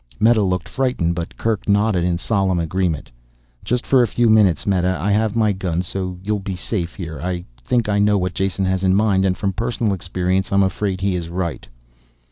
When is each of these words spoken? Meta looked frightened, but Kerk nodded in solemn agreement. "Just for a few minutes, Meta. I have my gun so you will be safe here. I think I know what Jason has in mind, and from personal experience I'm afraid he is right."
Meta 0.19 0.41
looked 0.41 0.67
frightened, 0.67 1.13
but 1.13 1.37
Kerk 1.37 1.69
nodded 1.69 2.03
in 2.03 2.17
solemn 2.17 2.57
agreement. 2.59 3.11
"Just 3.63 3.85
for 3.85 4.01
a 4.01 4.07
few 4.07 4.29
minutes, 4.31 4.65
Meta. 4.65 4.97
I 4.99 5.11
have 5.11 5.35
my 5.35 5.51
gun 5.51 5.83
so 5.83 6.17
you 6.23 6.33
will 6.33 6.39
be 6.39 6.55
safe 6.55 6.95
here. 6.95 7.21
I 7.21 7.45
think 7.61 7.87
I 7.87 7.99
know 7.99 8.17
what 8.17 8.33
Jason 8.33 8.65
has 8.65 8.83
in 8.83 8.95
mind, 8.95 9.25
and 9.25 9.37
from 9.37 9.53
personal 9.53 9.93
experience 9.93 10.51
I'm 10.51 10.63
afraid 10.63 11.01
he 11.01 11.13
is 11.13 11.29
right." 11.29 11.67